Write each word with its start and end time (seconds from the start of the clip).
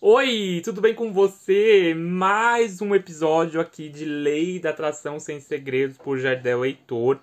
Oi, 0.00 0.62
tudo 0.64 0.80
bem 0.80 0.94
com 0.94 1.12
você? 1.12 1.92
Mais 1.92 2.80
um 2.80 2.94
episódio 2.94 3.60
aqui 3.60 3.88
de 3.88 4.04
Lei 4.04 4.60
da 4.60 4.70
Atração 4.70 5.18
Sem 5.18 5.40
Segredos 5.40 5.98
por 5.98 6.20
Jardel 6.20 6.64
Heitor. 6.64 7.18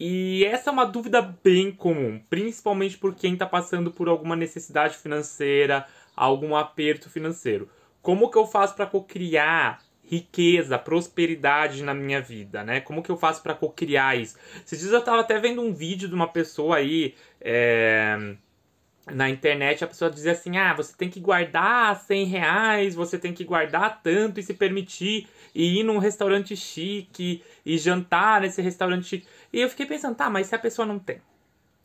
E 0.00 0.42
essa 0.46 0.70
é 0.70 0.72
uma 0.72 0.86
dúvida 0.86 1.20
bem 1.20 1.70
comum, 1.70 2.18
principalmente 2.30 2.96
por 2.96 3.14
quem 3.14 3.34
está 3.34 3.44
passando 3.44 3.90
por 3.90 4.08
alguma 4.08 4.34
necessidade 4.34 4.96
financeira, 4.96 5.86
algum 6.16 6.56
aperto 6.56 7.10
financeiro. 7.10 7.68
Como 8.00 8.30
que 8.30 8.38
eu 8.38 8.46
faço 8.46 8.74
para 8.74 8.86
cocriar 8.86 9.82
riqueza, 10.02 10.78
prosperidade 10.78 11.82
na 11.82 11.92
minha 11.92 12.22
vida, 12.22 12.64
né? 12.64 12.80
Como 12.80 13.02
que 13.02 13.10
eu 13.10 13.18
faço 13.18 13.42
para 13.42 13.54
cocriar 13.54 14.18
isso? 14.18 14.38
Esses 14.64 14.78
dias 14.80 14.92
eu 14.92 15.00
estava 15.00 15.20
até 15.20 15.38
vendo 15.38 15.60
um 15.60 15.74
vídeo 15.74 16.08
de 16.08 16.14
uma 16.14 16.28
pessoa 16.28 16.76
aí, 16.76 17.14
é 17.42 18.36
na 19.12 19.30
internet 19.30 19.84
a 19.84 19.86
pessoa 19.86 20.10
dizia 20.10 20.32
assim: 20.32 20.56
ah, 20.56 20.74
você 20.74 20.94
tem 20.96 21.08
que 21.08 21.20
guardar 21.20 21.96
100 21.96 22.24
reais, 22.24 22.94
você 22.94 23.18
tem 23.18 23.32
que 23.32 23.44
guardar 23.44 24.00
tanto 24.02 24.40
e 24.40 24.42
se 24.42 24.54
permitir 24.54 25.28
e 25.54 25.80
ir 25.80 25.84
num 25.84 25.98
restaurante 25.98 26.56
chique 26.56 27.42
e 27.64 27.78
jantar 27.78 28.40
nesse 28.40 28.60
restaurante 28.60 29.06
chique. 29.06 29.26
E 29.52 29.60
eu 29.60 29.68
fiquei 29.68 29.86
pensando: 29.86 30.16
tá, 30.16 30.28
mas 30.28 30.48
se 30.48 30.54
a 30.54 30.58
pessoa 30.58 30.84
não 30.84 30.98
tem, 30.98 31.20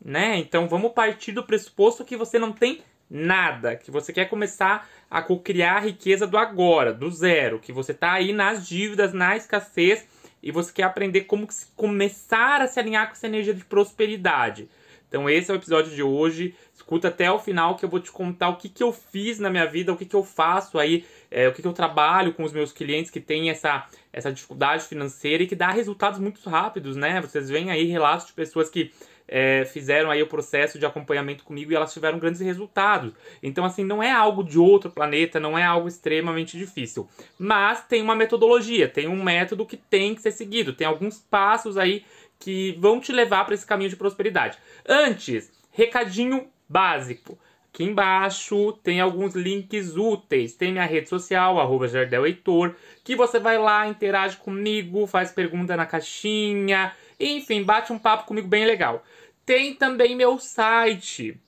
né? 0.03 0.37
Então 0.37 0.67
vamos 0.67 0.93
partir 0.93 1.31
do 1.31 1.43
pressuposto 1.43 2.03
que 2.03 2.17
você 2.17 2.39
não 2.39 2.51
tem 2.51 2.81
nada, 3.09 3.75
que 3.75 3.91
você 3.91 4.13
quer 4.13 4.25
começar 4.25 4.89
a 5.09 5.21
criar 5.21 5.75
a 5.75 5.79
riqueza 5.81 6.25
do 6.25 6.37
agora, 6.37 6.93
do 6.93 7.11
zero, 7.11 7.59
que 7.59 7.73
você 7.73 7.93
tá 7.93 8.13
aí 8.13 8.31
nas 8.31 8.65
dívidas, 8.65 9.11
na 9.13 9.35
escassez 9.35 10.07
e 10.41 10.49
você 10.49 10.71
quer 10.71 10.83
aprender 10.83 11.21
como 11.21 11.47
começar 11.75 12.61
a 12.61 12.67
se 12.67 12.79
alinhar 12.79 13.07
com 13.07 13.13
essa 13.13 13.27
energia 13.27 13.53
de 13.53 13.65
prosperidade. 13.65 14.69
Então 15.11 15.29
esse 15.29 15.51
é 15.51 15.53
o 15.53 15.57
episódio 15.57 15.93
de 15.93 16.01
hoje. 16.01 16.55
Escuta 16.73 17.09
até 17.09 17.29
o 17.29 17.37
final 17.37 17.75
que 17.75 17.83
eu 17.83 17.89
vou 17.89 17.99
te 17.99 18.09
contar 18.09 18.47
o 18.47 18.55
que, 18.55 18.69
que 18.69 18.81
eu 18.81 18.93
fiz 18.93 19.39
na 19.39 19.49
minha 19.49 19.65
vida, 19.65 19.91
o 19.91 19.97
que, 19.97 20.05
que 20.05 20.15
eu 20.15 20.23
faço 20.23 20.79
aí, 20.79 21.03
é, 21.29 21.49
o 21.49 21.51
que, 21.51 21.61
que 21.61 21.67
eu 21.67 21.73
trabalho 21.73 22.33
com 22.33 22.45
os 22.45 22.53
meus 22.53 22.71
clientes 22.71 23.11
que 23.11 23.19
têm 23.19 23.49
essa, 23.49 23.85
essa 24.13 24.31
dificuldade 24.31 24.85
financeira 24.85 25.43
e 25.43 25.47
que 25.47 25.55
dá 25.55 25.69
resultados 25.69 26.17
muito 26.17 26.49
rápidos, 26.49 26.95
né? 26.95 27.19
Vocês 27.19 27.49
veem 27.49 27.69
aí 27.69 27.83
relatos 27.87 28.27
de 28.27 28.31
pessoas 28.31 28.69
que 28.69 28.89
é, 29.27 29.63
fizeram 29.65 30.11
aí 30.11 30.21
o 30.21 30.27
processo 30.27 30.77
de 30.77 30.85
acompanhamento 30.85 31.45
comigo 31.45 31.71
e 31.71 31.75
elas 31.75 31.93
tiveram 31.93 32.19
grandes 32.19 32.41
resultados. 32.41 33.13
Então, 33.41 33.63
assim, 33.63 33.83
não 33.83 34.03
é 34.03 34.11
algo 34.11 34.43
de 34.43 34.59
outro 34.59 34.91
planeta, 34.91 35.39
não 35.39 35.57
é 35.57 35.63
algo 35.63 35.87
extremamente 35.87 36.57
difícil. 36.57 37.07
Mas 37.39 37.81
tem 37.85 38.01
uma 38.01 38.15
metodologia, 38.15 38.89
tem 38.89 39.07
um 39.07 39.23
método 39.23 39.65
que 39.65 39.77
tem 39.77 40.13
que 40.13 40.21
ser 40.21 40.31
seguido, 40.31 40.73
tem 40.73 40.85
alguns 40.85 41.19
passos 41.19 41.77
aí 41.77 42.03
que 42.41 42.75
vão 42.79 42.99
te 42.99 43.13
levar 43.13 43.45
para 43.45 43.53
esse 43.53 43.65
caminho 43.65 43.89
de 43.89 43.95
prosperidade. 43.95 44.57
Antes, 44.85 45.49
recadinho 45.71 46.47
básico. 46.67 47.37
Aqui 47.73 47.85
embaixo 47.85 48.73
tem 48.83 48.99
alguns 48.99 49.33
links 49.33 49.95
úteis. 49.95 50.55
Tem 50.55 50.73
minha 50.73 50.85
rede 50.85 51.07
social, 51.07 51.57
arroba 51.59 51.87
Jardel 51.87 52.25
Heitor, 52.25 52.75
que 53.03 53.15
você 53.15 53.39
vai 53.39 53.57
lá, 53.57 53.87
interage 53.87 54.35
comigo, 54.35 55.07
faz 55.07 55.31
pergunta 55.31 55.77
na 55.77 55.85
caixinha, 55.85 56.93
enfim, 57.17 57.63
bate 57.63 57.93
um 57.93 57.99
papo 57.99 58.25
comigo 58.25 58.47
bem 58.47 58.65
legal. 58.65 59.03
Tem 59.45 59.73
também 59.73 60.15
meu 60.15 60.37
site, 60.37 61.39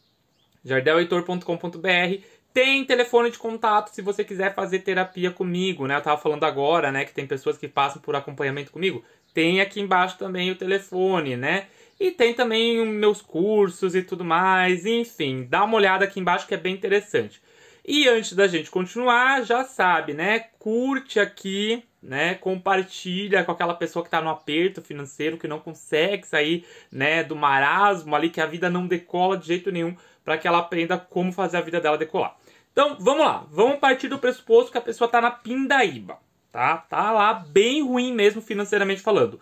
jardelheitor.com.br. 0.63 2.23
Tem 2.53 2.85
telefone 2.85 3.31
de 3.31 3.39
contato 3.39 3.89
se 3.89 4.01
você 4.01 4.23
quiser 4.23 4.53
fazer 4.53 4.79
terapia 4.79 5.31
comigo, 5.31 5.87
né? 5.87 5.97
Eu 5.97 6.01
tava 6.01 6.21
falando 6.21 6.43
agora, 6.43 6.91
né, 6.91 7.03
que 7.03 7.11
tem 7.11 7.25
pessoas 7.25 7.57
que 7.57 7.67
passam 7.67 7.99
por 7.99 8.15
acompanhamento 8.15 8.71
comigo. 8.71 9.03
Tem 9.33 9.61
aqui 9.61 9.79
embaixo 9.79 10.17
também 10.17 10.51
o 10.51 10.55
telefone, 10.55 11.35
né? 11.35 11.67
E 11.99 12.11
tem 12.11 12.33
também 12.33 12.85
meus 12.85 13.21
cursos 13.21 13.95
e 13.95 14.03
tudo 14.03 14.23
mais. 14.23 14.85
Enfim, 14.85 15.47
dá 15.49 15.63
uma 15.63 15.77
olhada 15.77 16.05
aqui 16.05 16.19
embaixo 16.19 16.47
que 16.47 16.53
é 16.53 16.57
bem 16.57 16.73
interessante. 16.73 17.41
E 17.85 18.07
antes 18.07 18.33
da 18.33 18.47
gente 18.47 18.71
continuar, 18.71 19.43
já 19.43 19.63
sabe, 19.63 20.13
né? 20.13 20.39
Curte 20.59 21.19
aqui, 21.19 21.83
né? 22.01 22.35
Compartilha 22.35 23.43
com 23.43 23.51
aquela 23.51 23.73
pessoa 23.73 24.03
que 24.03 24.07
está 24.07 24.21
no 24.21 24.29
aperto 24.29 24.81
financeiro, 24.81 25.37
que 25.37 25.47
não 25.47 25.59
consegue 25.59 26.25
sair, 26.25 26.65
né, 26.91 27.23
do 27.23 27.35
marasmo 27.35 28.15
ali, 28.15 28.29
que 28.29 28.39
a 28.39 28.45
vida 28.45 28.69
não 28.69 28.87
decola 28.87 29.37
de 29.37 29.47
jeito 29.47 29.71
nenhum, 29.71 29.95
para 30.23 30.37
que 30.37 30.47
ela 30.47 30.59
aprenda 30.59 30.97
como 30.97 31.31
fazer 31.31 31.57
a 31.57 31.61
vida 31.61 31.81
dela 31.81 31.97
decolar. 31.97 32.37
Então, 32.71 32.97
vamos 32.99 33.25
lá. 33.25 33.45
Vamos 33.51 33.79
partir 33.79 34.07
do 34.07 34.19
pressuposto 34.19 34.71
que 34.71 34.77
a 34.77 34.81
pessoa 34.81 35.05
está 35.05 35.21
na 35.21 35.31
pindaíba 35.31 36.17
tá? 36.53 36.77
Tá 36.77 37.11
lá 37.11 37.33
bem 37.33 37.81
ruim 37.81 38.13
mesmo 38.13 38.41
financeiramente 38.41 39.01
falando. 39.01 39.33
O 39.33 39.39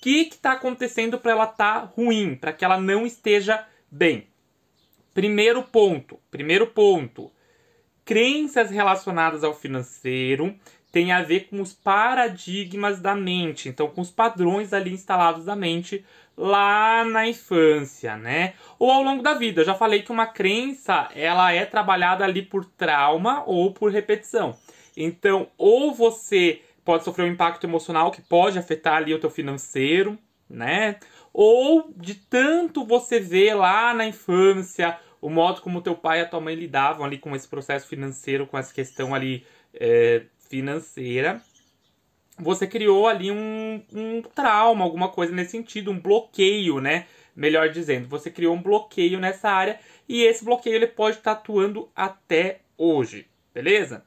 que 0.00 0.28
está 0.30 0.52
acontecendo 0.52 1.18
para 1.18 1.32
ela 1.32 1.46
tá 1.46 1.78
ruim, 1.78 2.36
para 2.36 2.52
que 2.52 2.64
ela 2.64 2.80
não 2.80 3.04
esteja 3.04 3.66
bem? 3.90 4.28
Primeiro 5.12 5.62
ponto, 5.64 6.18
primeiro 6.30 6.68
ponto. 6.68 7.30
Crenças 8.04 8.70
relacionadas 8.70 9.44
ao 9.44 9.54
financeiro 9.54 10.54
têm 10.90 11.12
a 11.12 11.22
ver 11.22 11.48
com 11.48 11.60
os 11.60 11.72
paradigmas 11.72 13.00
da 13.00 13.14
mente, 13.14 13.68
então 13.68 13.88
com 13.88 14.00
os 14.00 14.10
padrões 14.10 14.72
ali 14.72 14.92
instalados 14.92 15.44
da 15.44 15.56
mente 15.56 16.04
lá 16.36 17.04
na 17.04 17.26
infância, 17.26 18.16
né? 18.16 18.54
Ou 18.78 18.90
ao 18.90 19.02
longo 19.02 19.22
da 19.22 19.34
vida. 19.34 19.60
Eu 19.60 19.66
já 19.66 19.74
falei 19.74 20.02
que 20.02 20.12
uma 20.12 20.26
crença, 20.26 21.08
ela 21.14 21.52
é 21.52 21.64
trabalhada 21.64 22.24
ali 22.24 22.42
por 22.42 22.64
trauma 22.64 23.42
ou 23.46 23.72
por 23.72 23.90
repetição. 23.90 24.56
Então, 24.96 25.48
ou 25.56 25.94
você 25.94 26.60
pode 26.84 27.04
sofrer 27.04 27.24
um 27.24 27.32
impacto 27.32 27.64
emocional 27.64 28.10
que 28.10 28.20
pode 28.20 28.58
afetar 28.58 28.96
ali 28.96 29.14
o 29.14 29.18
teu 29.18 29.30
financeiro, 29.30 30.18
né? 30.48 30.98
Ou 31.32 31.92
de 31.96 32.14
tanto 32.14 32.84
você 32.84 33.18
ver 33.20 33.54
lá 33.54 33.94
na 33.94 34.06
infância 34.06 34.98
o 35.20 35.30
modo 35.30 35.60
como 35.60 35.80
teu 35.80 35.94
pai 35.94 36.18
e 36.18 36.22
a 36.22 36.26
tua 36.28 36.40
mãe 36.40 36.54
lidavam 36.54 37.06
ali 37.06 37.16
com 37.16 37.34
esse 37.34 37.46
processo 37.46 37.86
financeiro, 37.86 38.46
com 38.46 38.58
essa 38.58 38.74
questão 38.74 39.14
ali 39.14 39.46
é, 39.72 40.24
financeira, 40.50 41.40
você 42.38 42.66
criou 42.66 43.06
ali 43.06 43.30
um, 43.30 43.82
um 43.92 44.22
trauma, 44.22 44.84
alguma 44.84 45.08
coisa 45.08 45.32
nesse 45.32 45.52
sentido, 45.52 45.90
um 45.90 45.98
bloqueio, 45.98 46.80
né? 46.80 47.06
Melhor 47.34 47.70
dizendo, 47.70 48.08
você 48.08 48.30
criou 48.30 48.54
um 48.54 48.62
bloqueio 48.62 49.18
nessa 49.18 49.48
área 49.48 49.78
e 50.08 50.22
esse 50.22 50.44
bloqueio 50.44 50.76
ele 50.76 50.86
pode 50.86 51.18
estar 51.18 51.32
atuando 51.32 51.88
até 51.94 52.60
hoje, 52.76 53.26
beleza? 53.54 54.04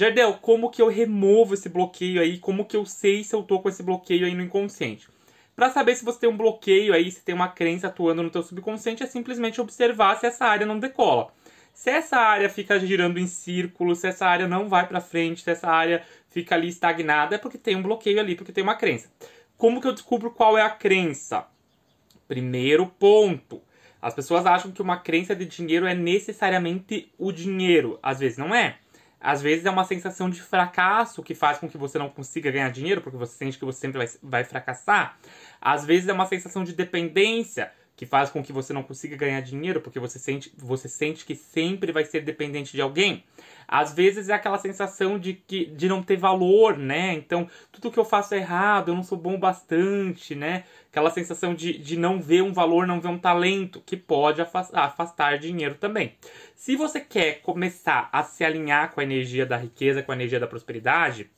Jardel, 0.00 0.38
como 0.40 0.70
que 0.70 0.80
eu 0.80 0.88
removo 0.88 1.52
esse 1.52 1.68
bloqueio 1.68 2.22
aí? 2.22 2.38
Como 2.38 2.64
que 2.64 2.74
eu 2.74 2.86
sei 2.86 3.22
se 3.22 3.34
eu 3.34 3.42
tô 3.42 3.60
com 3.60 3.68
esse 3.68 3.82
bloqueio 3.82 4.24
aí 4.24 4.34
no 4.34 4.42
inconsciente? 4.42 5.06
Para 5.54 5.68
saber 5.68 5.94
se 5.94 6.06
você 6.06 6.20
tem 6.20 6.30
um 6.30 6.38
bloqueio 6.38 6.94
aí, 6.94 7.10
se 7.10 7.22
tem 7.22 7.34
uma 7.34 7.48
crença 7.48 7.88
atuando 7.88 8.22
no 8.22 8.30
teu 8.30 8.42
subconsciente, 8.42 9.02
é 9.02 9.06
simplesmente 9.06 9.60
observar 9.60 10.16
se 10.16 10.24
essa 10.24 10.46
área 10.46 10.64
não 10.64 10.78
decola. 10.78 11.30
Se 11.74 11.90
essa 11.90 12.16
área 12.16 12.48
fica 12.48 12.80
girando 12.80 13.18
em 13.18 13.26
círculo, 13.26 13.94
se 13.94 14.06
essa 14.06 14.24
área 14.26 14.48
não 14.48 14.70
vai 14.70 14.88
para 14.88 15.02
frente, 15.02 15.42
se 15.42 15.50
essa 15.50 15.68
área 15.68 16.02
fica 16.30 16.54
ali 16.54 16.68
estagnada, 16.68 17.34
é 17.34 17.38
porque 17.38 17.58
tem 17.58 17.76
um 17.76 17.82
bloqueio 17.82 18.20
ali, 18.20 18.34
porque 18.34 18.52
tem 18.52 18.64
uma 18.64 18.76
crença. 18.76 19.10
Como 19.58 19.82
que 19.82 19.86
eu 19.86 19.92
descubro 19.92 20.30
qual 20.30 20.56
é 20.56 20.62
a 20.62 20.70
crença? 20.70 21.44
Primeiro 22.26 22.86
ponto. 22.86 23.60
As 24.00 24.14
pessoas 24.14 24.46
acham 24.46 24.72
que 24.72 24.80
uma 24.80 24.96
crença 24.96 25.36
de 25.36 25.44
dinheiro 25.44 25.86
é 25.86 25.94
necessariamente 25.94 27.12
o 27.18 27.30
dinheiro. 27.30 27.98
Às 28.02 28.20
vezes 28.20 28.38
não 28.38 28.54
é. 28.54 28.78
Às 29.20 29.42
vezes 29.42 29.66
é 29.66 29.70
uma 29.70 29.84
sensação 29.84 30.30
de 30.30 30.40
fracasso 30.40 31.22
que 31.22 31.34
faz 31.34 31.58
com 31.58 31.68
que 31.68 31.76
você 31.76 31.98
não 31.98 32.08
consiga 32.08 32.50
ganhar 32.50 32.70
dinheiro, 32.70 33.02
porque 33.02 33.18
você 33.18 33.34
sente 33.36 33.58
que 33.58 33.64
você 33.64 33.78
sempre 33.78 33.98
vai, 33.98 34.08
vai 34.22 34.44
fracassar. 34.44 35.18
Às 35.60 35.84
vezes 35.84 36.08
é 36.08 36.12
uma 36.12 36.26
sensação 36.26 36.64
de 36.64 36.72
dependência 36.72 37.70
que 38.00 38.06
faz 38.06 38.30
com 38.30 38.42
que 38.42 38.50
você 38.50 38.72
não 38.72 38.82
consiga 38.82 39.14
ganhar 39.14 39.42
dinheiro, 39.42 39.78
porque 39.78 40.00
você 40.00 40.18
sente, 40.18 40.50
você 40.56 40.88
sente 40.88 41.22
que 41.22 41.34
sempre 41.34 41.92
vai 41.92 42.02
ser 42.02 42.22
dependente 42.22 42.72
de 42.72 42.80
alguém. 42.80 43.22
Às 43.68 43.92
vezes 43.92 44.30
é 44.30 44.32
aquela 44.32 44.56
sensação 44.56 45.18
de 45.18 45.34
que 45.34 45.66
de 45.66 45.86
não 45.86 46.02
ter 46.02 46.16
valor, 46.16 46.78
né? 46.78 47.12
Então, 47.12 47.46
tudo 47.70 47.90
que 47.90 47.98
eu 47.98 48.04
faço 48.06 48.32
é 48.32 48.38
errado, 48.38 48.88
eu 48.88 48.94
não 48.94 49.02
sou 49.02 49.18
bom 49.18 49.38
bastante, 49.38 50.34
né? 50.34 50.64
Aquela 50.90 51.10
sensação 51.10 51.54
de, 51.54 51.76
de 51.76 51.98
não 51.98 52.18
ver 52.18 52.42
um 52.42 52.54
valor, 52.54 52.86
não 52.86 53.02
ver 53.02 53.08
um 53.08 53.18
talento, 53.18 53.82
que 53.84 53.98
pode 53.98 54.40
afastar, 54.40 54.82
afastar 54.82 55.38
dinheiro 55.38 55.74
também. 55.74 56.14
Se 56.56 56.76
você 56.76 57.00
quer 57.00 57.42
começar 57.42 58.08
a 58.10 58.22
se 58.22 58.42
alinhar 58.42 58.92
com 58.92 59.00
a 59.00 59.04
energia 59.04 59.44
da 59.44 59.58
riqueza, 59.58 60.02
com 60.02 60.10
a 60.10 60.14
energia 60.14 60.40
da 60.40 60.46
prosperidade, 60.46 61.28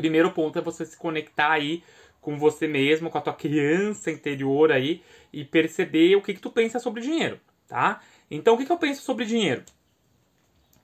primeiro 0.00 0.30
ponto 0.30 0.56
é 0.56 0.62
você 0.62 0.86
se 0.86 0.96
conectar 0.96 1.50
aí 1.50 1.82
com 2.20 2.38
você 2.38 2.66
mesmo, 2.66 3.10
com 3.10 3.18
a 3.18 3.20
tua 3.20 3.32
criança 3.32 4.10
interior 4.10 4.70
aí 4.70 5.02
e 5.32 5.44
perceber 5.44 6.16
o 6.16 6.22
que, 6.22 6.34
que 6.34 6.40
tu 6.40 6.50
pensa 6.50 6.78
sobre 6.78 7.00
dinheiro, 7.00 7.40
tá? 7.66 8.00
Então, 8.30 8.54
o 8.54 8.58
que, 8.58 8.66
que 8.66 8.72
eu 8.72 8.78
penso 8.78 9.02
sobre 9.02 9.24
dinheiro? 9.24 9.62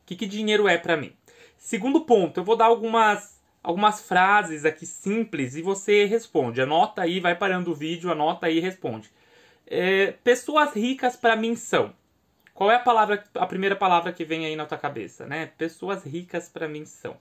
O 0.02 0.06
que, 0.06 0.16
que 0.16 0.26
dinheiro 0.26 0.68
é 0.68 0.78
para 0.78 0.96
mim? 0.96 1.12
Segundo 1.58 2.02
ponto, 2.02 2.40
eu 2.40 2.44
vou 2.44 2.56
dar 2.56 2.66
algumas, 2.66 3.40
algumas 3.62 4.00
frases 4.00 4.64
aqui 4.64 4.86
simples 4.86 5.56
e 5.56 5.62
você 5.62 6.04
responde. 6.04 6.60
Anota 6.60 7.02
aí, 7.02 7.20
vai 7.20 7.34
parando 7.34 7.70
o 7.70 7.74
vídeo, 7.74 8.10
anota 8.10 8.46
aí 8.46 8.58
e 8.58 8.60
responde. 8.60 9.10
É, 9.66 10.12
pessoas 10.22 10.74
ricas 10.74 11.16
para 11.16 11.36
mim 11.36 11.56
são. 11.56 11.92
Qual 12.54 12.70
é 12.70 12.76
a 12.76 12.80
palavra, 12.80 13.22
a 13.34 13.46
primeira 13.46 13.76
palavra 13.76 14.12
que 14.12 14.24
vem 14.24 14.46
aí 14.46 14.56
na 14.56 14.64
tua 14.64 14.78
cabeça, 14.78 15.26
né? 15.26 15.46
Pessoas 15.58 16.04
ricas 16.04 16.48
para 16.48 16.68
mim 16.68 16.86
são. 16.86 17.16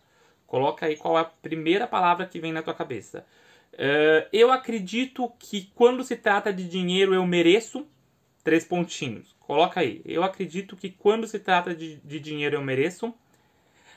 Coloca 0.47 0.85
aí 0.85 0.95
qual 0.95 1.17
é 1.17 1.21
a 1.21 1.25
primeira 1.25 1.87
palavra 1.87 2.25
que 2.25 2.39
vem 2.39 2.53
na 2.53 2.61
tua 2.61 2.73
cabeça. 2.73 3.25
Uh, 3.75 4.25
eu 4.31 4.51
acredito 4.51 5.29
que 5.37 5.69
quando 5.75 6.01
se 6.03 6.15
trata 6.15 6.53
de 6.53 6.67
dinheiro 6.67 7.13
eu 7.13 7.25
mereço 7.25 7.85
três 8.43 8.63
pontinhos. 8.63 9.35
Coloca 9.39 9.81
aí. 9.81 10.01
Eu 10.05 10.23
acredito 10.23 10.77
que 10.77 10.89
quando 10.89 11.27
se 11.27 11.39
trata 11.39 11.75
de, 11.75 11.97
de 11.97 12.19
dinheiro 12.19 12.55
eu 12.55 12.63
mereço. 12.63 13.13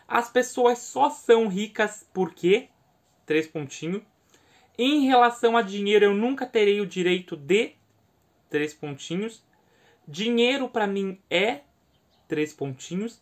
As 0.06 0.30
pessoas 0.30 0.78
só 0.78 1.10
são 1.10 1.48
ricas 1.48 2.08
por 2.12 2.34
quê? 2.34 2.68
Três 3.24 3.46
pontinhos. 3.46 4.02
Em 4.76 5.06
relação 5.06 5.56
a 5.56 5.62
dinheiro, 5.62 6.06
eu 6.06 6.14
nunca 6.14 6.46
terei 6.46 6.80
o 6.80 6.86
direito 6.86 7.36
de 7.36 7.72
três 8.48 8.72
pontinhos. 8.72 9.42
Dinheiro 10.06 10.68
para 10.68 10.86
mim 10.86 11.20
é 11.28 11.60
três 12.26 12.52
pontinhos. 12.52 13.20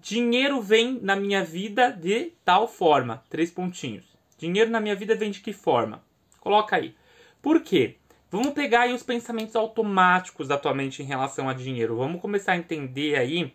Dinheiro 0.00 0.60
vem 0.60 0.98
na 1.00 1.14
minha 1.14 1.44
vida 1.44 1.90
de 1.90 2.32
tal 2.44 2.66
forma, 2.66 3.22
três 3.28 3.50
pontinhos. 3.50 4.11
Dinheiro 4.42 4.72
na 4.72 4.80
minha 4.80 4.96
vida 4.96 5.14
vem 5.14 5.30
de 5.30 5.38
que 5.38 5.52
forma? 5.52 6.02
Coloca 6.40 6.74
aí. 6.74 6.96
Por 7.40 7.60
quê? 7.60 7.94
Vamos 8.28 8.52
pegar 8.54 8.80
aí 8.80 8.92
os 8.92 9.04
pensamentos 9.04 9.54
automáticos 9.54 10.48
da 10.48 10.58
tua 10.58 10.74
mente 10.74 11.00
em 11.00 11.06
relação 11.06 11.48
a 11.48 11.54
dinheiro. 11.54 11.94
Vamos 11.94 12.20
começar 12.20 12.50
a 12.50 12.56
entender 12.56 13.14
aí 13.14 13.54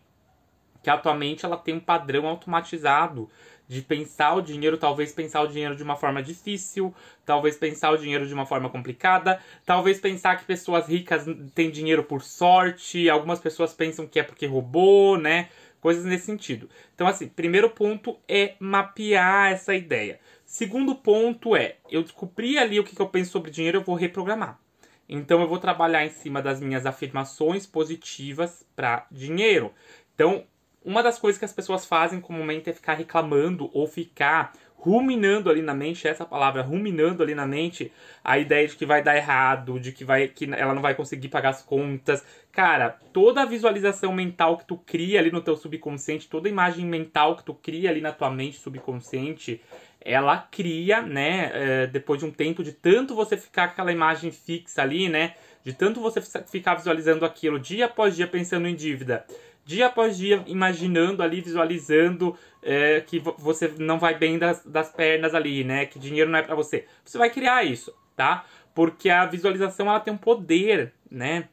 que 0.82 0.90
a 0.90 0.98
tua 0.98 1.14
mente 1.14 1.44
ela 1.44 1.58
tem 1.58 1.76
um 1.76 1.80
padrão 1.82 2.26
automatizado 2.26 3.30
de 3.68 3.82
pensar 3.82 4.36
o 4.36 4.42
dinheiro, 4.42 4.78
talvez 4.78 5.12
pensar 5.12 5.42
o 5.42 5.48
dinheiro 5.48 5.76
de 5.76 5.84
uma 5.84 5.98
forma 5.98 6.24
difícil, 6.24 6.96
talvez 7.26 7.58
pensar 7.58 7.92
o 7.92 7.98
dinheiro 7.98 8.26
de 8.26 8.34
uma 8.34 8.46
forma 8.46 8.70
complicada, 8.70 9.42
talvez 9.66 10.00
pensar 10.00 10.38
que 10.38 10.46
pessoas 10.46 10.88
ricas 10.88 11.26
têm 11.54 11.70
dinheiro 11.70 12.06
por 12.06 12.22
sorte, 12.22 13.10
algumas 13.10 13.42
pessoas 13.42 13.74
pensam 13.74 14.08
que 14.08 14.22
é 14.22 14.24
porque 14.24 14.46
roubou, 14.46 15.18
né? 15.18 15.50
Coisas 15.80 16.06
nesse 16.06 16.26
sentido. 16.26 16.70
Então, 16.94 17.08
assim, 17.08 17.28
primeiro 17.28 17.70
ponto 17.70 18.18
é 18.28 18.56
mapear 18.60 19.52
essa 19.52 19.76
ideia. 19.76 20.20
Segundo 20.46 20.96
ponto 20.96 21.56
é, 21.56 21.76
eu 21.90 22.02
descobri 22.02 22.58
ali 22.58 22.80
o 22.80 22.84
que 22.84 23.00
eu 23.00 23.10
penso 23.10 23.32
sobre 23.32 23.52
dinheiro, 23.52 23.80
eu 23.80 23.84
vou 23.84 23.96
reprogramar. 23.96 24.60
Então, 25.08 25.42
eu 25.42 25.48
vou 25.48 25.60
trabalhar 25.60 26.06
em 26.06 26.10
cima 26.10 26.42
das 26.42 26.60
minhas 26.60 26.86
afirmações 26.86 27.66
positivas 27.66 28.66
para 28.76 29.06
dinheiro. 29.12 29.74
Então, 30.14 30.46
uma 30.84 31.04
das 31.04 31.20
coisas 31.20 31.38
que 31.38 31.46
as 31.46 31.54
pessoas 31.54 31.86
fazem 31.86 32.22
comumente 32.22 32.70
é 32.70 32.74
ficar 32.74 32.94
reclamando 32.94 33.70
ou 33.74 33.86
ficar 33.88 34.54
ruminando 34.78 35.50
ali 35.50 35.62
na 35.62 35.74
mente, 35.74 36.08
essa 36.08 36.26
palavra, 36.26 36.62
ruminando 36.62 37.24
ali 37.24 37.34
na 37.34 37.48
mente, 37.48 37.92
a 38.24 38.38
ideia 38.38 38.68
de 38.68 38.76
que 38.76 38.86
vai 38.86 39.02
dar 39.02 39.18
errado, 39.18 39.80
de 39.80 39.92
que 39.92 40.06
vai 40.06 40.28
que 40.28 40.46
ela 40.46 40.74
não 40.74 40.82
vai 40.82 40.94
conseguir 40.94 41.30
pagar 41.30 41.50
as 41.50 41.62
contas. 41.64 42.24
Cara, 42.52 42.98
toda 43.12 43.42
a 43.42 43.46
visualização 43.46 44.14
mental 44.14 44.58
que 44.58 44.66
tu 44.66 44.78
cria 44.78 45.20
ali 45.20 45.32
no 45.32 45.42
teu 45.42 45.58
subconsciente, 45.58 46.30
toda 46.30 46.48
a 46.48 46.52
imagem 46.52 46.86
mental 46.86 47.36
que 47.36 47.44
tu 47.44 47.54
cria 47.54 47.90
ali 47.90 48.02
na 48.02 48.12
tua 48.12 48.30
mente 48.30 48.58
subconsciente, 48.58 49.62
ela 50.00 50.38
cria, 50.38 51.02
né, 51.02 51.52
é, 51.54 51.88
depois 51.88 52.20
de 52.20 52.26
um 52.26 52.32
tempo 52.32 52.64
de 52.64 52.72
tanto 52.72 53.14
você 53.14 53.36
ficar 53.36 53.68
com 53.68 53.74
aquela 53.74 53.92
imagem 53.92 54.32
fixa 54.32 54.82
ali, 54.82 55.10
né, 55.10 55.34
de 55.64 55.74
tanto 55.74 56.00
você 56.00 56.22
ficar 56.22 56.76
visualizando 56.76 57.26
aquilo 57.26 57.60
dia 57.60 57.86
após 57.88 58.16
dia 58.16 58.28
pensando 58.28 58.68
em 58.68 58.76
dívida, 58.76 59.26
dia 59.68 59.88
após 59.88 60.18
dia 60.18 60.42
imaginando 60.48 61.22
ali, 61.22 61.42
visualizando 61.42 62.36
é, 62.64 63.02
que 63.02 63.20
você 63.20 63.68
não 63.78 64.00
vai 64.00 64.18
bem 64.18 64.40
das, 64.40 64.64
das 64.66 64.90
pernas 64.90 65.36
ali, 65.36 65.64
né? 65.66 65.86
Que 65.86 66.00
dinheiro 66.00 66.32
não 66.32 66.40
é 66.40 66.42
para 66.42 66.56
você. 66.56 66.88
Você 67.04 67.18
vai 67.18 67.30
criar 67.30 67.66
isso, 67.66 67.94
tá? 68.16 68.46
Porque 68.74 69.10
a 69.10 69.26
visualização 69.26 69.90
ela 69.90 70.00
tem 70.00 70.14
um 70.14 70.18
poder, 70.18 70.94
né? 71.12 71.50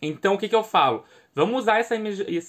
Então 0.00 0.34
o 0.34 0.38
que, 0.38 0.48
que 0.48 0.56
eu 0.56 0.64
falo? 0.64 1.04
Vamos 1.34 1.62
usar 1.62 1.78
essa, 1.78 1.94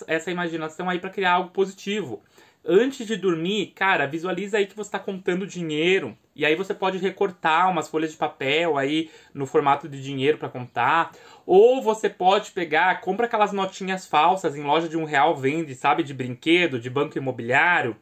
essa 0.07 0.31
imaginação 0.31 0.89
aí 0.89 0.99
para 0.99 1.09
criar 1.09 1.33
algo 1.33 1.49
positivo 1.49 2.21
antes 2.65 3.05
de 3.05 3.15
dormir, 3.15 3.73
cara, 3.75 4.07
visualiza 4.07 4.57
aí 4.57 4.65
que 4.65 4.75
você 4.75 4.87
está 4.87 4.99
contando 4.99 5.45
dinheiro. 5.45 6.17
E 6.35 6.45
aí 6.45 6.55
você 6.55 6.73
pode 6.73 6.97
recortar 6.97 7.69
umas 7.69 7.87
folhas 7.87 8.11
de 8.11 8.17
papel 8.17 8.77
aí 8.77 9.09
no 9.33 9.45
formato 9.45 9.87
de 9.87 10.01
dinheiro 10.01 10.37
para 10.37 10.49
contar. 10.49 11.11
Ou 11.45 11.81
você 11.81 12.09
pode 12.09 12.51
pegar, 12.51 13.01
compra 13.01 13.25
aquelas 13.25 13.51
notinhas 13.51 14.07
falsas 14.07 14.55
em 14.55 14.63
loja 14.63 14.87
de 14.87 14.97
um 14.97 15.03
real, 15.03 15.35
vende, 15.35 15.75
sabe, 15.75 16.03
de 16.03 16.13
brinquedo, 16.13 16.79
de 16.79 16.89
banco 16.89 17.17
imobiliário. 17.17 17.95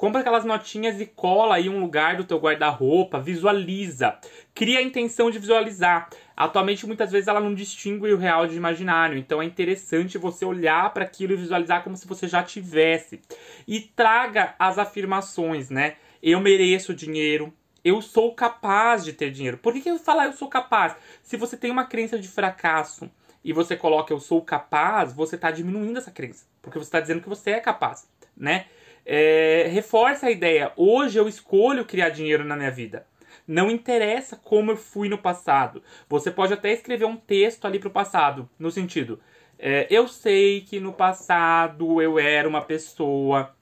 Compra 0.00 0.22
aquelas 0.22 0.46
notinhas 0.46 0.98
e 0.98 1.04
cola 1.04 1.56
aí 1.56 1.68
um 1.68 1.78
lugar 1.78 2.16
do 2.16 2.24
teu 2.24 2.38
guarda-roupa, 2.38 3.20
visualiza. 3.20 4.18
Cria 4.54 4.78
a 4.78 4.82
intenção 4.82 5.30
de 5.30 5.38
visualizar. 5.38 6.08
Atualmente, 6.34 6.86
muitas 6.86 7.12
vezes, 7.12 7.28
ela 7.28 7.38
não 7.38 7.54
distingue 7.54 8.10
o 8.10 8.16
real 8.16 8.46
de 8.46 8.56
imaginário. 8.56 9.18
Então, 9.18 9.42
é 9.42 9.44
interessante 9.44 10.16
você 10.16 10.42
olhar 10.42 10.90
para 10.94 11.04
aquilo 11.04 11.34
e 11.34 11.36
visualizar 11.36 11.84
como 11.84 11.98
se 11.98 12.06
você 12.06 12.26
já 12.26 12.42
tivesse. 12.42 13.20
E 13.68 13.78
traga 13.78 14.54
as 14.58 14.78
afirmações, 14.78 15.68
né? 15.68 15.96
Eu 16.22 16.40
mereço 16.40 16.94
dinheiro. 16.94 17.52
Eu 17.84 18.00
sou 18.00 18.34
capaz 18.34 19.04
de 19.04 19.12
ter 19.12 19.30
dinheiro. 19.30 19.58
Por 19.58 19.74
que, 19.74 19.82
que 19.82 19.90
eu 19.90 19.98
falar 19.98 20.24
eu 20.24 20.32
sou 20.32 20.48
capaz? 20.48 20.96
Se 21.22 21.36
você 21.36 21.58
tem 21.58 21.70
uma 21.70 21.84
crença 21.84 22.18
de 22.18 22.26
fracasso 22.26 23.10
e 23.44 23.52
você 23.52 23.76
coloca 23.76 24.14
eu 24.14 24.18
sou 24.18 24.40
capaz, 24.40 25.12
você 25.12 25.36
está 25.36 25.50
diminuindo 25.50 25.98
essa 25.98 26.10
crença. 26.10 26.46
Porque 26.62 26.78
você 26.78 26.88
está 26.88 27.00
dizendo 27.00 27.20
que 27.20 27.28
você 27.28 27.50
é 27.50 27.60
capaz, 27.60 28.08
né? 28.34 28.64
É, 29.12 29.66
reforça 29.72 30.28
a 30.28 30.30
ideia. 30.30 30.72
Hoje 30.76 31.18
eu 31.18 31.26
escolho 31.26 31.84
criar 31.84 32.10
dinheiro 32.10 32.44
na 32.44 32.54
minha 32.54 32.70
vida. 32.70 33.04
Não 33.44 33.68
interessa 33.68 34.36
como 34.36 34.70
eu 34.70 34.76
fui 34.76 35.08
no 35.08 35.18
passado. 35.18 35.82
Você 36.08 36.30
pode 36.30 36.52
até 36.52 36.72
escrever 36.72 37.06
um 37.06 37.16
texto 37.16 37.64
ali 37.64 37.80
para 37.80 37.88
o 37.88 37.90
passado, 37.90 38.48
no 38.56 38.70
sentido: 38.70 39.18
é, 39.58 39.84
eu 39.90 40.06
sei 40.06 40.60
que 40.60 40.78
no 40.78 40.92
passado 40.92 42.00
eu 42.00 42.20
era 42.20 42.48
uma 42.48 42.62
pessoa 42.62 43.52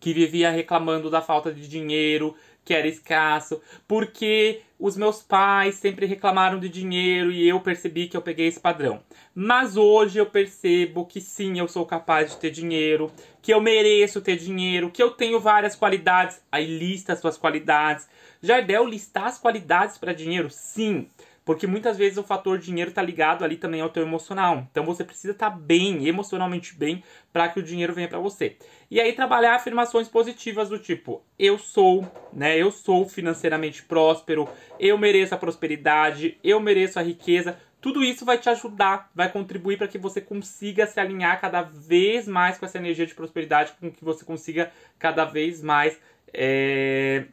que 0.00 0.12
vivia 0.12 0.50
reclamando 0.50 1.08
da 1.08 1.22
falta 1.22 1.52
de 1.52 1.68
dinheiro, 1.68 2.34
que 2.64 2.74
era 2.74 2.88
escasso, 2.88 3.62
porque 3.86 4.62
os 4.80 4.96
meus 4.96 5.22
pais 5.22 5.74
sempre 5.74 6.06
reclamaram 6.06 6.58
de 6.58 6.68
dinheiro 6.68 7.30
e 7.30 7.46
eu 7.46 7.60
percebi 7.60 8.08
que 8.08 8.16
eu 8.16 8.22
peguei 8.22 8.46
esse 8.46 8.58
padrão. 8.58 9.00
Mas 9.34 9.76
hoje 9.76 10.18
eu 10.18 10.24
percebo 10.24 11.04
que 11.04 11.20
sim, 11.20 11.58
eu 11.58 11.68
sou 11.68 11.84
capaz 11.84 12.30
de 12.30 12.38
ter 12.38 12.50
dinheiro, 12.50 13.12
que 13.42 13.52
eu 13.52 13.60
mereço 13.60 14.22
ter 14.22 14.36
dinheiro, 14.36 14.90
que 14.90 15.02
eu 15.02 15.10
tenho 15.10 15.38
várias 15.38 15.76
qualidades. 15.76 16.42
Aí 16.50 16.64
lista 16.78 17.12
as 17.12 17.20
suas 17.20 17.36
qualidades. 17.36 18.08
Jardel 18.42 18.86
listar 18.86 19.26
as 19.26 19.38
qualidades 19.38 19.98
para 19.98 20.14
dinheiro? 20.14 20.48
Sim. 20.48 21.06
Porque 21.44 21.66
muitas 21.66 21.96
vezes 21.96 22.18
o 22.18 22.22
fator 22.22 22.58
dinheiro 22.58 22.90
está 22.90 23.02
ligado 23.02 23.44
ali 23.44 23.56
também 23.56 23.80
ao 23.80 23.88
teu 23.88 24.02
emocional. 24.02 24.66
Então 24.70 24.84
você 24.84 25.02
precisa 25.02 25.32
estar 25.32 25.50
tá 25.50 25.56
bem, 25.56 26.06
emocionalmente 26.06 26.74
bem, 26.74 27.02
para 27.32 27.48
que 27.48 27.58
o 27.58 27.62
dinheiro 27.62 27.94
venha 27.94 28.08
para 28.08 28.18
você. 28.18 28.56
E 28.90 29.00
aí 29.00 29.12
trabalhar 29.12 29.54
afirmações 29.54 30.08
positivas 30.08 30.68
do 30.68 30.78
tipo: 30.78 31.22
eu 31.38 31.58
sou, 31.58 32.06
né? 32.32 32.56
Eu 32.56 32.70
sou 32.70 33.08
financeiramente 33.08 33.82
próspero, 33.82 34.48
eu 34.78 34.98
mereço 34.98 35.34
a 35.34 35.38
prosperidade, 35.38 36.38
eu 36.44 36.60
mereço 36.60 36.98
a 36.98 37.02
riqueza. 37.02 37.58
Tudo 37.80 38.04
isso 38.04 38.26
vai 38.26 38.36
te 38.36 38.48
ajudar, 38.50 39.10
vai 39.14 39.32
contribuir 39.32 39.78
para 39.78 39.88
que 39.88 39.96
você 39.96 40.20
consiga 40.20 40.86
se 40.86 41.00
alinhar 41.00 41.40
cada 41.40 41.62
vez 41.62 42.28
mais 42.28 42.58
com 42.58 42.66
essa 42.66 42.76
energia 42.76 43.06
de 43.06 43.14
prosperidade, 43.14 43.72
com 43.80 43.90
que 43.90 44.04
você 44.04 44.22
consiga 44.22 44.70
cada 44.98 45.24
vez 45.24 45.62
mais 45.62 45.98
é, 46.32 47.24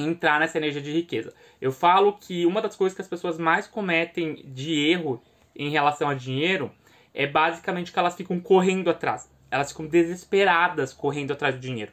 entrar 0.00 0.40
nessa 0.40 0.58
energia 0.58 0.80
de 0.82 0.92
riqueza. 0.92 1.32
Eu 1.60 1.72
falo 1.72 2.12
que 2.14 2.46
uma 2.46 2.60
das 2.60 2.76
coisas 2.76 2.94
que 2.94 3.02
as 3.02 3.08
pessoas 3.08 3.38
mais 3.38 3.66
cometem 3.66 4.42
de 4.46 4.72
erro 4.88 5.22
em 5.54 5.70
relação 5.70 6.08
a 6.08 6.14
dinheiro 6.14 6.70
é 7.12 7.26
basicamente 7.26 7.92
que 7.92 7.98
elas 7.98 8.14
ficam 8.14 8.38
correndo 8.40 8.90
atrás. 8.90 9.30
Elas 9.50 9.70
ficam 9.70 9.86
desesperadas 9.86 10.92
correndo 10.92 11.32
atrás 11.32 11.54
do 11.54 11.60
dinheiro. 11.60 11.92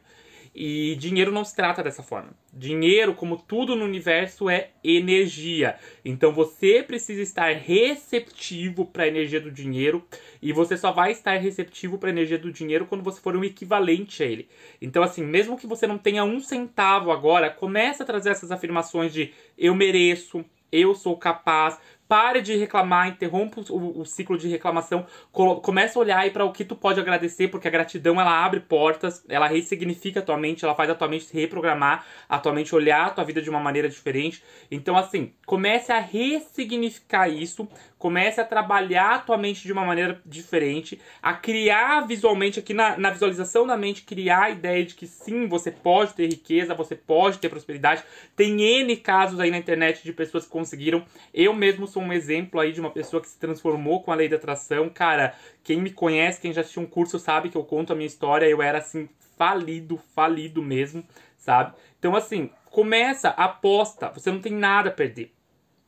E 0.54 0.96
dinheiro 0.96 1.30
não 1.30 1.44
se 1.44 1.54
trata 1.54 1.82
dessa 1.82 2.02
forma. 2.02 2.30
Dinheiro, 2.52 3.14
como 3.14 3.36
tudo 3.36 3.76
no 3.76 3.84
universo, 3.84 4.48
é 4.48 4.70
energia. 4.82 5.78
Então 6.04 6.32
você 6.32 6.82
precisa 6.82 7.22
estar 7.22 7.54
receptivo 7.54 8.86
para 8.86 9.04
a 9.04 9.08
energia 9.08 9.40
do 9.40 9.50
dinheiro 9.50 10.04
e 10.40 10.52
você 10.52 10.76
só 10.76 10.90
vai 10.92 11.12
estar 11.12 11.36
receptivo 11.36 11.98
para 11.98 12.08
a 12.08 12.12
energia 12.12 12.38
do 12.38 12.52
dinheiro 12.52 12.86
quando 12.86 13.04
você 13.04 13.20
for 13.20 13.36
um 13.36 13.44
equivalente 13.44 14.22
a 14.22 14.26
ele. 14.26 14.48
Então, 14.80 15.02
assim, 15.02 15.24
mesmo 15.24 15.58
que 15.58 15.66
você 15.66 15.86
não 15.86 15.98
tenha 15.98 16.24
um 16.24 16.40
centavo 16.40 17.10
agora, 17.10 17.50
comece 17.50 18.02
a 18.02 18.06
trazer 18.06 18.30
essas 18.30 18.50
afirmações 18.50 19.12
de 19.12 19.32
eu 19.56 19.74
mereço, 19.74 20.44
eu 20.70 20.94
sou 20.94 21.16
capaz, 21.16 21.78
Pare 22.08 22.40
de 22.40 22.56
reclamar, 22.56 23.08
interrompa 23.08 23.60
o, 23.68 24.00
o 24.00 24.04
ciclo 24.06 24.38
de 24.38 24.48
reclamação, 24.48 25.06
começa 25.30 25.98
a 25.98 26.00
olhar 26.00 26.18
aí 26.20 26.30
para 26.30 26.42
o 26.42 26.52
que 26.52 26.64
tu 26.64 26.74
pode 26.74 26.98
agradecer, 26.98 27.48
porque 27.48 27.68
a 27.68 27.70
gratidão 27.70 28.18
ela 28.18 28.44
abre 28.44 28.60
portas, 28.60 29.22
ela 29.28 29.46
ressignifica 29.46 30.20
a 30.20 30.22
tua 30.22 30.38
mente, 30.38 30.64
ela 30.64 30.74
faz 30.74 30.88
a 30.88 30.94
tua 30.94 31.06
mente 31.06 31.24
se 31.24 31.38
reprogramar, 31.38 32.06
a 32.26 32.38
tua 32.38 32.54
mente 32.54 32.74
olhar 32.74 33.08
a 33.08 33.10
tua 33.10 33.24
vida 33.24 33.42
de 33.42 33.50
uma 33.50 33.60
maneira 33.60 33.90
diferente. 33.90 34.42
Então, 34.70 34.96
assim, 34.96 35.34
comece 35.44 35.92
a 35.92 35.98
ressignificar 35.98 37.28
isso, 37.28 37.68
comece 37.98 38.40
a 38.40 38.44
trabalhar 38.44 39.16
a 39.16 39.18
tua 39.18 39.36
mente 39.36 39.62
de 39.64 39.72
uma 39.72 39.84
maneira 39.84 40.22
diferente, 40.24 40.98
a 41.20 41.34
criar 41.34 42.06
visualmente 42.06 42.58
aqui 42.58 42.72
na, 42.72 42.96
na 42.96 43.10
visualização 43.10 43.66
da 43.66 43.76
mente, 43.76 44.02
criar 44.02 44.44
a 44.44 44.50
ideia 44.50 44.82
de 44.82 44.94
que 44.94 45.06
sim, 45.06 45.46
você 45.46 45.70
pode 45.70 46.14
ter 46.14 46.26
riqueza, 46.26 46.74
você 46.74 46.96
pode 46.96 47.38
ter 47.38 47.50
prosperidade. 47.50 48.02
Tem 48.34 48.62
N 48.62 48.96
casos 48.96 49.38
aí 49.40 49.50
na 49.50 49.58
internet 49.58 50.02
de 50.02 50.12
pessoas 50.12 50.44
que 50.44 50.50
conseguiram. 50.50 51.04
Eu 51.34 51.52
mesmo 51.52 51.86
sou 51.86 51.97
um 51.98 52.12
exemplo 52.12 52.60
aí 52.60 52.72
de 52.72 52.80
uma 52.80 52.90
pessoa 52.90 53.20
que 53.20 53.28
se 53.28 53.38
transformou 53.38 54.02
com 54.02 54.12
a 54.12 54.14
lei 54.14 54.28
da 54.28 54.36
atração. 54.36 54.88
Cara, 54.88 55.34
quem 55.62 55.80
me 55.80 55.90
conhece, 55.90 56.40
quem 56.40 56.52
já 56.52 56.60
assistiu 56.60 56.82
um 56.82 56.86
curso 56.86 57.18
sabe 57.18 57.48
que 57.48 57.56
eu 57.56 57.64
conto 57.64 57.92
a 57.92 57.96
minha 57.96 58.06
história. 58.06 58.46
Eu 58.46 58.62
era 58.62 58.78
assim, 58.78 59.08
falido, 59.36 59.96
falido 60.14 60.62
mesmo, 60.62 61.04
sabe? 61.36 61.74
Então, 61.98 62.16
assim, 62.16 62.50
começa, 62.70 63.28
aposta. 63.30 64.10
Você 64.10 64.30
não 64.30 64.40
tem 64.40 64.52
nada 64.52 64.88
a 64.88 64.92
perder. 64.92 65.32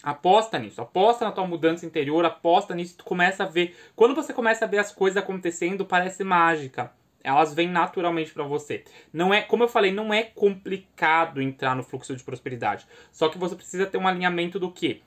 Aposta 0.03 0.59
nisso, 0.59 0.81
aposta 0.81 1.27
na 1.27 1.33
tua 1.33 1.47
mudança 1.47 1.85
interior, 1.85 2.25
aposta 2.25 2.75
nisso, 2.75 2.97
tu 2.97 3.05
começa 3.05 3.45
a 3.45 3.47
ver. 3.47 3.77
Quando 3.95 4.15
você 4.15 4.33
começa 4.33 4.65
a 4.65 4.69
ver 4.69 4.79
as 4.79 4.91
coisas 4.91 5.23
acontecendo, 5.23 5.85
parece 5.85 6.25
mágica. 6.25 6.91
Elas 7.23 7.53
vêm 7.53 7.69
naturalmente 7.69 8.33
para 8.33 8.45
você. 8.45 8.83
Não 9.13 9.35
é, 9.35 9.43
como 9.43 9.63
eu 9.63 9.69
falei, 9.69 9.93
não 9.93 10.13
é 10.13 10.23
complicado 10.23 11.43
entrar 11.43 11.77
no 11.77 11.83
fluxo 11.83 12.17
de 12.17 12.25
prosperidade. 12.25 12.87
Só 13.13 13.29
que 13.29 13.37
você 13.37 13.55
precisa 13.55 13.85
ter 13.85 13.99
um 13.99 14.09
alinhamento 14.09 14.59
do 14.59 14.71
que? 14.71 15.03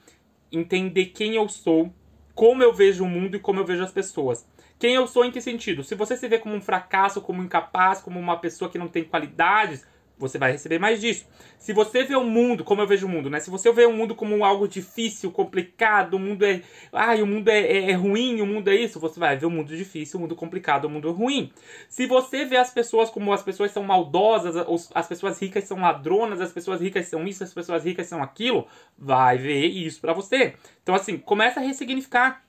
Entender 0.53 1.07
quem 1.07 1.35
eu 1.35 1.49
sou, 1.49 1.91
como 2.35 2.63
eu 2.63 2.71
vejo 2.71 3.03
o 3.03 3.09
mundo 3.09 3.35
e 3.35 3.39
como 3.39 3.59
eu 3.59 3.65
vejo 3.65 3.83
as 3.83 3.91
pessoas. 3.91 4.47
Quem 4.77 4.93
eu 4.93 5.07
sou 5.07 5.25
em 5.25 5.31
que 5.31 5.41
sentido? 5.41 5.83
Se 5.83 5.95
você 5.95 6.15
se 6.15 6.27
vê 6.27 6.37
como 6.37 6.55
um 6.55 6.61
fracasso, 6.61 7.21
como 7.21 7.41
incapaz, 7.41 8.01
como 8.01 8.19
uma 8.19 8.37
pessoa 8.37 8.69
que 8.69 8.77
não 8.77 8.87
tem 8.87 9.03
qualidades, 9.03 9.85
você 10.17 10.37
vai 10.37 10.51
receber 10.51 10.79
mais 10.79 11.01
disso. 11.01 11.25
Se 11.57 11.73
você 11.73 12.03
vê 12.03 12.15
o 12.15 12.23
mundo, 12.23 12.63
como 12.63 12.81
eu 12.81 12.87
vejo 12.87 13.07
o 13.07 13.09
mundo, 13.09 13.29
né? 13.29 13.39
Se 13.39 13.49
você 13.49 13.71
vê 13.71 13.85
o 13.85 13.93
mundo 13.93 14.13
como 14.15 14.43
algo 14.43 14.67
difícil, 14.67 15.31
complicado, 15.31 16.15
o 16.15 16.19
mundo 16.19 16.45
é. 16.45 16.61
Ai, 16.91 17.21
o 17.21 17.27
mundo 17.27 17.49
é, 17.49 17.59
é, 17.59 17.91
é, 17.91 17.93
ruim, 17.93 18.41
o 18.41 18.45
mundo 18.45 18.69
é 18.69 18.75
isso, 18.75 18.99
você 18.99 19.19
vai 19.19 19.35
ver 19.37 19.45
o 19.45 19.49
mundo 19.49 19.75
difícil, 19.75 20.17
o 20.17 20.21
mundo 20.21 20.35
complicado, 20.35 20.85
o 20.85 20.89
mundo 20.89 21.11
ruim. 21.11 21.51
Se 21.89 22.05
você 22.05 22.45
vê 22.45 22.57
as 22.57 22.69
pessoas 22.69 23.09
como 23.09 23.33
as 23.33 23.41
pessoas 23.41 23.71
são 23.71 23.83
maldosas, 23.83 24.55
as 24.93 25.07
pessoas 25.07 25.41
ricas 25.41 25.63
são 25.63 25.79
ladronas, 25.79 26.41
as 26.41 26.51
pessoas 26.51 26.81
ricas 26.81 27.07
são 27.07 27.27
isso, 27.27 27.43
as 27.43 27.53
pessoas 27.53 27.83
ricas 27.83 28.07
são 28.07 28.21
aquilo, 28.21 28.67
vai 28.97 29.37
ver 29.37 29.65
isso 29.65 29.99
para 29.99 30.13
você. 30.13 30.55
Então, 30.81 30.95
assim, 30.95 31.17
começa 31.17 31.59
a 31.59 31.63
ressignificar. 31.63 32.43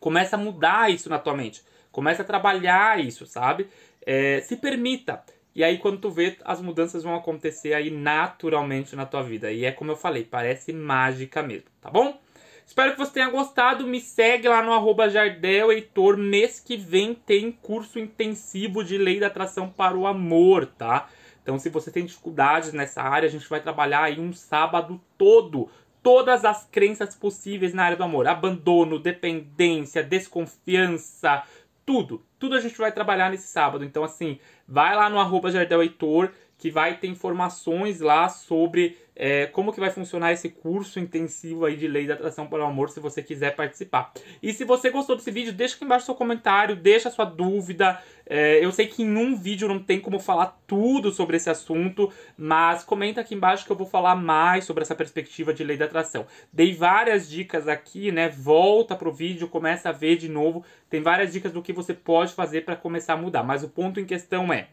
Começa 0.00 0.36
a 0.36 0.38
mudar 0.38 0.92
isso 0.92 1.08
na 1.08 1.18
tua 1.18 1.34
mente. 1.34 1.62
Começa 1.90 2.22
a 2.22 2.24
trabalhar 2.24 3.02
isso, 3.02 3.24
sabe? 3.26 3.68
É, 4.04 4.40
se 4.42 4.56
permita. 4.56 5.22
E 5.54 5.62
aí, 5.62 5.78
quando 5.78 5.98
tu 5.98 6.10
vê, 6.10 6.36
as 6.44 6.60
mudanças 6.60 7.04
vão 7.04 7.14
acontecer 7.14 7.74
aí 7.74 7.90
naturalmente 7.90 8.96
na 8.96 9.06
tua 9.06 9.22
vida. 9.22 9.52
E 9.52 9.64
é 9.64 9.70
como 9.70 9.92
eu 9.92 9.96
falei, 9.96 10.24
parece 10.24 10.72
mágica 10.72 11.42
mesmo, 11.42 11.68
tá 11.80 11.90
bom? 11.90 12.18
Espero 12.66 12.92
que 12.92 12.98
você 12.98 13.12
tenha 13.12 13.30
gostado. 13.30 13.86
Me 13.86 14.00
segue 14.00 14.48
lá 14.48 14.62
no 14.62 14.72
arroba 14.72 15.08
Jardel 15.08 15.70
Heitor. 15.70 16.16
Mês 16.16 16.58
que 16.58 16.76
vem 16.76 17.14
tem 17.14 17.52
curso 17.52 17.98
intensivo 17.98 18.82
de 18.82 18.98
lei 18.98 19.20
da 19.20 19.26
atração 19.28 19.68
para 19.68 19.96
o 19.96 20.06
amor, 20.06 20.66
tá? 20.66 21.08
Então, 21.42 21.58
se 21.58 21.68
você 21.68 21.90
tem 21.90 22.06
dificuldades 22.06 22.72
nessa 22.72 23.02
área, 23.02 23.28
a 23.28 23.30
gente 23.30 23.48
vai 23.48 23.60
trabalhar 23.60 24.04
aí 24.04 24.18
um 24.18 24.32
sábado 24.32 25.00
todo. 25.18 25.68
Todas 26.02 26.44
as 26.44 26.64
crenças 26.64 27.14
possíveis 27.14 27.74
na 27.74 27.84
área 27.84 27.96
do 27.96 28.02
amor: 28.02 28.26
abandono, 28.26 28.98
dependência, 28.98 30.02
desconfiança, 30.02 31.42
tudo. 31.84 32.24
Tudo 32.44 32.56
a 32.56 32.60
gente 32.60 32.76
vai 32.76 32.92
trabalhar 32.92 33.30
nesse 33.30 33.48
sábado. 33.48 33.86
Então, 33.86 34.04
assim, 34.04 34.38
vai 34.68 34.94
lá 34.94 35.08
no 35.08 35.18
arroba 35.18 35.50
Jardel 35.50 35.82
Heitor, 35.82 36.30
que 36.64 36.70
vai 36.70 36.96
ter 36.96 37.08
informações 37.08 38.00
lá 38.00 38.26
sobre 38.30 38.96
é, 39.14 39.44
como 39.44 39.70
que 39.70 39.78
vai 39.78 39.90
funcionar 39.90 40.32
esse 40.32 40.48
curso 40.48 40.98
intensivo 40.98 41.66
aí 41.66 41.76
de 41.76 41.86
Lei 41.86 42.06
da 42.06 42.14
Atração 42.14 42.46
para 42.46 42.64
o 42.64 42.66
Amor, 42.66 42.88
se 42.88 43.00
você 43.00 43.22
quiser 43.22 43.54
participar. 43.54 44.14
E 44.42 44.50
se 44.50 44.64
você 44.64 44.88
gostou 44.88 45.14
desse 45.14 45.30
vídeo, 45.30 45.52
deixa 45.52 45.74
aqui 45.76 45.84
embaixo 45.84 46.06
seu 46.06 46.14
comentário, 46.14 46.74
deixa 46.74 47.10
sua 47.10 47.26
dúvida. 47.26 48.00
É, 48.24 48.64
eu 48.64 48.72
sei 48.72 48.86
que 48.86 49.02
em 49.02 49.14
um 49.14 49.36
vídeo 49.36 49.68
não 49.68 49.78
tem 49.78 50.00
como 50.00 50.18
falar 50.18 50.58
tudo 50.66 51.12
sobre 51.12 51.36
esse 51.36 51.50
assunto, 51.50 52.10
mas 52.34 52.82
comenta 52.82 53.20
aqui 53.20 53.34
embaixo 53.34 53.66
que 53.66 53.70
eu 53.70 53.76
vou 53.76 53.86
falar 53.86 54.14
mais 54.14 54.64
sobre 54.64 54.84
essa 54.84 54.94
perspectiva 54.94 55.52
de 55.52 55.62
Lei 55.62 55.76
da 55.76 55.84
Atração. 55.84 56.26
Dei 56.50 56.74
várias 56.74 57.28
dicas 57.28 57.68
aqui, 57.68 58.10
né? 58.10 58.30
Volta 58.30 58.96
pro 58.96 59.12
vídeo, 59.12 59.48
começa 59.48 59.90
a 59.90 59.92
ver 59.92 60.16
de 60.16 60.30
novo. 60.30 60.64
Tem 60.88 61.02
várias 61.02 61.30
dicas 61.30 61.52
do 61.52 61.60
que 61.60 61.74
você 61.74 61.92
pode 61.92 62.32
fazer 62.32 62.64
para 62.64 62.74
começar 62.74 63.12
a 63.12 63.18
mudar, 63.18 63.42
mas 63.42 63.62
o 63.62 63.68
ponto 63.68 64.00
em 64.00 64.06
questão 64.06 64.50
é 64.50 64.68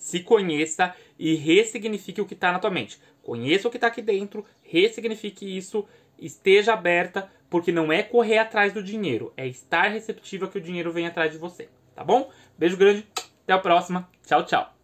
se 0.00 0.20
conheça 0.20 0.94
e 1.18 1.34
ressignifique 1.34 2.20
o 2.20 2.26
que 2.26 2.34
está 2.34 2.50
na 2.50 2.58
tua 2.58 2.70
mente. 2.70 2.98
Conheça 3.22 3.68
o 3.68 3.70
que 3.70 3.76
está 3.76 3.86
aqui 3.86 4.00
dentro, 4.00 4.44
ressignifique 4.62 5.56
isso, 5.56 5.86
esteja 6.18 6.72
aberta, 6.72 7.30
porque 7.50 7.70
não 7.70 7.92
é 7.92 8.02
correr 8.02 8.38
atrás 8.38 8.72
do 8.72 8.82
dinheiro, 8.82 9.32
é 9.36 9.46
estar 9.46 9.88
receptiva 9.88 10.48
que 10.48 10.58
o 10.58 10.60
dinheiro 10.60 10.90
vem 10.90 11.06
atrás 11.06 11.30
de 11.30 11.38
você, 11.38 11.68
tá 11.94 12.02
bom? 12.02 12.30
Beijo 12.58 12.76
grande, 12.76 13.06
até 13.44 13.52
a 13.52 13.58
próxima, 13.58 14.08
tchau, 14.26 14.44
tchau. 14.46 14.79